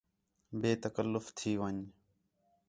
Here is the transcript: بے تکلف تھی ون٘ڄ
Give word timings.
بے 0.59 0.71
تکلف 0.83 1.25
تھی 1.37 1.51
ون٘ڄ 1.59 1.79